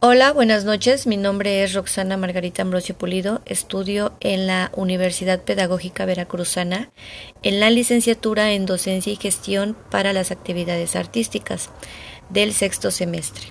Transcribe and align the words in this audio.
Hola, 0.00 0.34
buenas 0.34 0.66
noches. 0.66 1.06
Mi 1.06 1.16
nombre 1.16 1.64
es 1.64 1.72
Roxana 1.72 2.18
Margarita 2.18 2.60
Ambrosio 2.60 2.94
Pulido. 2.98 3.40
Estudio 3.46 4.12
en 4.20 4.46
la 4.46 4.70
Universidad 4.74 5.42
Pedagógica 5.42 6.04
Veracruzana 6.04 6.90
en 7.42 7.60
la 7.60 7.70
licenciatura 7.70 8.52
en 8.52 8.66
Docencia 8.66 9.10
y 9.10 9.16
Gestión 9.16 9.74
para 9.90 10.12
las 10.12 10.30
Actividades 10.30 10.96
Artísticas 10.96 11.70
del 12.28 12.52
sexto 12.52 12.90
semestre. 12.90 13.46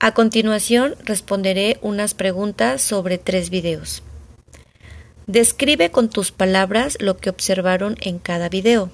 A 0.00 0.14
continuación 0.14 0.96
responderé 1.04 1.78
unas 1.80 2.14
preguntas 2.14 2.82
sobre 2.82 3.16
tres 3.16 3.50
videos. 3.50 4.02
Describe 5.28 5.92
con 5.92 6.10
tus 6.10 6.32
palabras 6.32 6.98
lo 6.98 7.18
que 7.18 7.30
observaron 7.30 7.94
en 8.00 8.18
cada 8.18 8.48
video. 8.48 8.90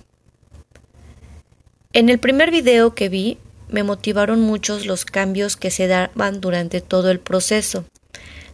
En 1.94 2.10
el 2.10 2.18
primer 2.18 2.50
video 2.50 2.94
que 2.94 3.08
vi 3.08 3.38
me 3.68 3.82
motivaron 3.82 4.40
muchos 4.40 4.86
los 4.86 5.04
cambios 5.04 5.56
que 5.56 5.70
se 5.70 5.86
daban 5.86 6.40
durante 6.40 6.80
todo 6.80 7.10
el 7.10 7.20
proceso, 7.20 7.84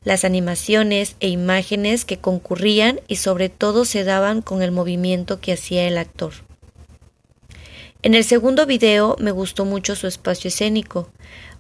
las 0.05 0.25
animaciones 0.25 1.17
e 1.21 1.29
imágenes 1.29 2.05
que 2.05 2.19
concurrían 2.19 3.01
y 3.09 3.17
sobre 3.17 3.49
todo 3.49 3.85
se 3.85 4.05
daban 4.05 4.43
con 4.43 4.63
el 4.63 4.73
movimiento 4.73 5.41
que 5.41 5.53
hacía 5.53 5.87
el 5.87 5.99
actor. 5.99 6.33
En 8.03 8.15
el 8.15 8.25
segundo 8.25 8.67
video 8.67 9.17
me 9.21 9.31
gustó 9.31 9.65
mucho 9.65 9.95
su 9.95 10.09
espacio 10.09 10.49
escénico, 10.49 11.09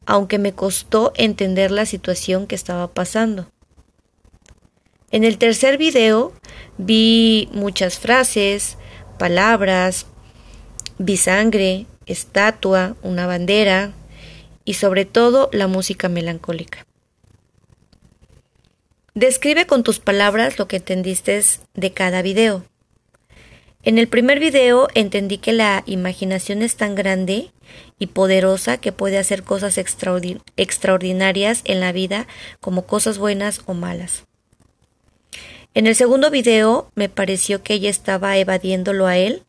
aunque 0.07 0.39
me 0.39 0.53
costó 0.53 1.13
entender 1.15 1.71
la 1.71 1.87
situación 1.87 2.49
que 2.49 2.57
estaba 2.57 2.93
pasando. 2.93 3.49
En 5.13 5.23
el 5.23 5.39
tercer 5.39 5.79
video 5.79 6.33
vi 6.79 7.49
muchas 7.53 8.01
frases, 8.01 8.77
palabras, 9.19 10.07
vi 10.99 11.17
sangre, 11.17 11.87
estatua, 12.13 12.97
una 13.03 13.27
bandera 13.27 13.93
y 14.65 14.75
sobre 14.75 15.05
todo 15.05 15.51
la 15.53 15.67
música 15.67 16.09
melancólica. 16.09 16.87
Describe 19.15 19.67
con 19.67 19.83
tus 19.83 19.99
palabras 19.99 20.59
lo 20.59 20.69
que 20.69 20.77
entendiste 20.77 21.43
de 21.75 21.93
cada 21.93 22.23
video. 22.23 22.65
En 23.83 23.99
el 23.99 24.07
primer 24.07 24.39
video 24.39 24.87
entendí 24.95 25.39
que 25.39 25.53
la 25.53 25.83
imaginación 25.87 26.63
es 26.63 26.77
tan 26.77 26.95
grande 26.95 27.51
y 27.99 28.07
poderosa 28.07 28.79
que 28.79 28.93
puede 28.93 29.19
hacer 29.19 29.43
cosas 29.43 29.77
extraordinarias 29.77 31.63
en 31.65 31.81
la 31.81 31.91
vida 31.91 32.29
como 32.61 32.87
cosas 32.87 33.19
buenas 33.19 33.63
o 33.67 33.75
malas. 33.75 34.25
En 35.75 35.87
el 35.87 35.97
segundo 35.97 36.31
video 36.31 36.91
me 36.95 37.09
pareció 37.09 37.63
que 37.63 37.75
ella 37.75 37.91
estaba 37.91 38.37
evadiéndolo 38.37 39.07
a 39.07 39.17
él 39.17 39.43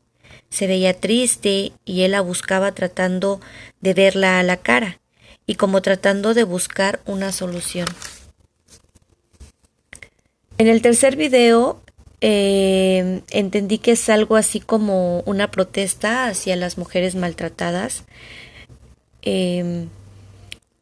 se 0.53 0.67
veía 0.67 0.93
triste 0.93 1.71
y 1.83 2.03
él 2.03 2.11
la 2.11 2.21
buscaba 2.21 2.73
tratando 2.73 3.41
de 3.81 3.95
verla 3.95 4.37
a 4.37 4.43
la 4.43 4.57
cara 4.57 4.99
y 5.47 5.55
como 5.55 5.81
tratando 5.81 6.35
de 6.35 6.43
buscar 6.43 6.99
una 7.07 7.31
solución. 7.31 7.87
En 10.59 10.67
el 10.67 10.83
tercer 10.83 11.15
video 11.15 11.81
eh, 12.21 13.21
entendí 13.31 13.79
que 13.79 13.93
es 13.93 14.07
algo 14.09 14.35
así 14.35 14.59
como 14.59 15.21
una 15.21 15.49
protesta 15.49 16.27
hacia 16.27 16.55
las 16.55 16.77
mujeres 16.77 17.15
maltratadas. 17.15 18.03
Em, 19.23 19.89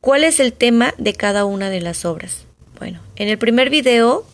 ¿Cuál 0.02 0.26
es 0.26 0.42
el 0.42 0.52
tema 0.52 0.94
de 0.98 1.14
cada 1.14 1.46
una 1.46 1.70
de 1.70 1.80
las 1.80 2.04
obras? 2.04 2.46
Bueno, 2.78 3.00
en 3.16 3.30
el 3.30 3.38
primer 3.38 3.70
video 3.70 4.26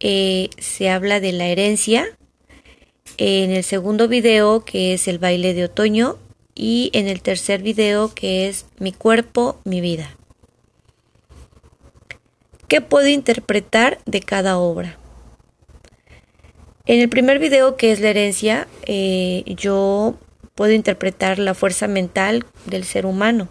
eh, 0.00 0.48
se 0.56 0.88
habla 0.88 1.20
de 1.20 1.32
la 1.32 1.48
herencia, 1.48 2.06
en 3.18 3.50
el 3.50 3.64
segundo 3.64 4.08
video 4.08 4.64
que 4.64 4.94
es 4.94 5.08
el 5.08 5.18
baile 5.18 5.54
de 5.54 5.64
otoño 5.64 6.18
y 6.54 6.90
en 6.92 7.08
el 7.08 7.22
tercer 7.22 7.62
video 7.62 8.14
que 8.14 8.48
es 8.48 8.66
mi 8.78 8.92
cuerpo, 8.92 9.60
mi 9.64 9.80
vida. 9.80 10.16
¿Qué 12.68 12.80
puedo 12.80 13.08
interpretar 13.08 13.98
de 14.06 14.20
cada 14.20 14.58
obra? 14.58 14.98
En 16.86 17.00
el 17.00 17.08
primer 17.08 17.38
video 17.38 17.76
que 17.76 17.92
es 17.92 18.00
la 18.00 18.10
herencia, 18.10 18.66
eh, 18.86 19.44
yo 19.46 20.16
puedo 20.54 20.72
interpretar 20.72 21.38
la 21.38 21.54
fuerza 21.54 21.86
mental 21.86 22.44
del 22.66 22.84
ser 22.84 23.06
humano. 23.06 23.48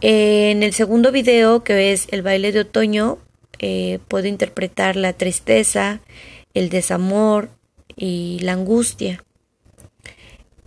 En 0.00 0.62
el 0.62 0.72
segundo 0.74 1.10
video, 1.12 1.64
que 1.64 1.92
es 1.92 2.06
el 2.10 2.22
baile 2.22 2.52
de 2.52 2.60
otoño, 2.60 3.18
eh, 3.58 3.98
puedo 4.08 4.28
interpretar 4.28 4.96
la 4.96 5.12
tristeza, 5.12 6.00
el 6.54 6.68
desamor, 6.68 7.50
y 7.96 8.38
la 8.40 8.52
angustia. 8.52 9.24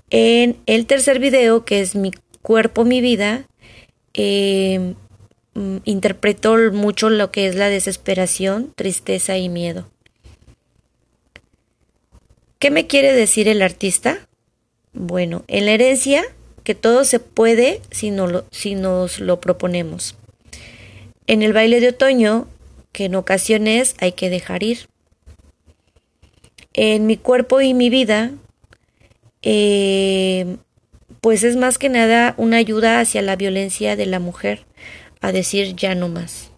En 0.09 0.57
el 0.65 0.85
tercer 0.85 1.19
video, 1.19 1.63
que 1.63 1.79
es 1.79 1.95
Mi 1.95 2.11
cuerpo, 2.41 2.83
mi 2.83 3.01
vida, 3.01 3.47
eh, 4.13 4.93
mm, 5.53 5.77
interpretó 5.85 6.57
mucho 6.73 7.09
lo 7.09 7.31
que 7.31 7.47
es 7.47 7.55
la 7.55 7.69
desesperación, 7.69 8.73
tristeza 8.75 9.37
y 9.37 9.47
miedo. 9.47 9.89
¿Qué 12.59 12.71
me 12.71 12.87
quiere 12.87 13.13
decir 13.13 13.47
el 13.47 13.61
artista? 13.61 14.27
Bueno, 14.93 15.43
en 15.47 15.65
la 15.65 15.71
herencia, 15.71 16.23
que 16.63 16.75
todo 16.75 17.05
se 17.05 17.19
puede 17.19 17.81
si, 17.89 18.13
si 18.51 18.75
nos 18.75 19.19
lo 19.19 19.41
proponemos. 19.41 20.15
En 21.25 21.41
el 21.41 21.53
baile 21.53 21.79
de 21.79 21.89
otoño, 21.89 22.47
que 22.91 23.05
en 23.05 23.15
ocasiones 23.15 23.95
hay 23.99 24.11
que 24.11 24.29
dejar 24.29 24.63
ir 24.63 24.90
en 26.73 27.05
mi 27.05 27.17
cuerpo 27.17 27.61
y 27.61 27.73
mi 27.73 27.89
vida, 27.89 28.31
eh, 29.41 30.57
pues 31.21 31.43
es 31.43 31.55
más 31.55 31.77
que 31.77 31.89
nada 31.89 32.33
una 32.37 32.57
ayuda 32.57 32.99
hacia 32.99 33.21
la 33.21 33.35
violencia 33.35 33.95
de 33.95 34.05
la 34.05 34.19
mujer, 34.19 34.65
a 35.21 35.31
decir 35.31 35.75
ya 35.75 35.95
no 35.95 36.07
más. 36.07 36.51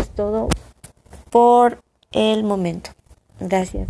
Es 0.00 0.10
todo 0.14 0.48
por 1.30 1.82
el 2.12 2.42
momento. 2.42 2.90
Gracias. 3.38 3.88